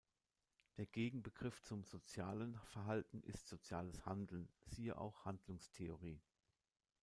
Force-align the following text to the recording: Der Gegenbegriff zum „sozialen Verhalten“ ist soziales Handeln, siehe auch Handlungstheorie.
Der 0.77 0.87
Gegenbegriff 0.87 1.61
zum 1.61 1.83
„sozialen 1.83 2.57
Verhalten“ 2.63 3.21
ist 3.21 3.47
soziales 3.47 4.03
Handeln, 4.03 4.49
siehe 4.65 4.97
auch 4.97 5.25
Handlungstheorie. 5.25 6.19